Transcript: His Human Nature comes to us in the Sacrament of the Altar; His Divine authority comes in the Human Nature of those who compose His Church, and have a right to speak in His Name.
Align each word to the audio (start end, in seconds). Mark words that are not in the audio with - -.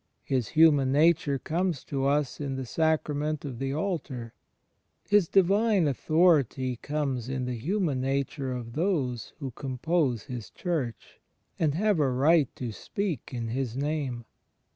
His 0.23 0.47
Human 0.57 0.91
Nature 0.91 1.37
comes 1.37 1.83
to 1.83 2.07
us 2.07 2.39
in 2.39 2.55
the 2.55 2.65
Sacrament 2.65 3.45
of 3.45 3.59
the 3.59 3.71
Altar; 3.71 4.33
His 5.07 5.27
Divine 5.27 5.87
authority 5.87 6.75
comes 6.77 7.29
in 7.29 7.45
the 7.45 7.53
Human 7.53 8.01
Nature 8.01 8.51
of 8.51 8.73
those 8.73 9.33
who 9.37 9.51
compose 9.51 10.23
His 10.23 10.49
Church, 10.49 11.19
and 11.59 11.75
have 11.75 11.99
a 11.99 12.09
right 12.09 12.49
to 12.55 12.71
speak 12.71 13.29
in 13.31 13.49
His 13.49 13.77
Name. 13.77 14.25